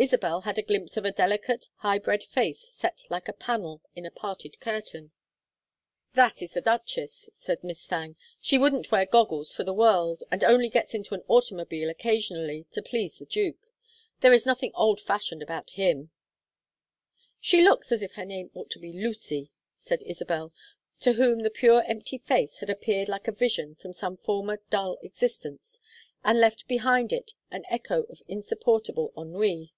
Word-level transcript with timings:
Isabel 0.00 0.40
had 0.40 0.56
a 0.56 0.62
glimpse 0.62 0.96
of 0.96 1.04
a 1.04 1.12
delicate 1.12 1.68
high 1.80 1.98
bred 1.98 2.22
face 2.22 2.70
set 2.72 3.02
like 3.10 3.28
a 3.28 3.34
panel 3.34 3.82
in 3.94 4.06
a 4.06 4.10
parted 4.10 4.58
curtain. 4.58 5.12
"That 6.14 6.40
is 6.40 6.54
the 6.54 6.62
duchess," 6.62 7.28
said 7.34 7.62
Miss 7.62 7.84
Thangue. 7.86 8.16
"She 8.40 8.56
wouldn't 8.56 8.90
wear 8.90 9.04
goggles 9.04 9.52
for 9.52 9.62
the 9.62 9.74
world, 9.74 10.24
and 10.30 10.42
only 10.42 10.70
gets 10.70 10.94
into 10.94 11.12
an 11.14 11.20
automobile 11.28 11.90
occasionally 11.90 12.64
to 12.70 12.80
please 12.80 13.18
the 13.18 13.26
duke. 13.26 13.66
There 14.22 14.32
is 14.32 14.46
nothing 14.46 14.70
old 14.74 15.02
fashioned 15.02 15.42
about 15.42 15.72
him." 15.72 16.10
"She 17.38 17.60
looks 17.60 17.92
as 17.92 18.02
if 18.02 18.14
her 18.14 18.24
name 18.24 18.50
ought 18.54 18.70
to 18.70 18.78
be 18.78 18.94
Lucy," 18.94 19.50
said 19.76 20.00
Isabel, 20.06 20.54
to 21.00 21.12
whom 21.12 21.40
the 21.40 21.50
pure 21.50 21.82
empty 21.84 22.16
face 22.16 22.60
had 22.60 22.70
appeared 22.70 23.10
like 23.10 23.28
a 23.28 23.32
vision 23.32 23.74
from 23.74 23.92
some 23.92 24.16
former 24.16 24.62
dull 24.70 24.96
existence, 25.02 25.78
and 26.24 26.40
left 26.40 26.66
behind 26.66 27.12
it 27.12 27.32
an 27.50 27.66
echo 27.68 28.04
of 28.04 28.22
insupportable 28.26 29.12
ennui. 29.14 29.74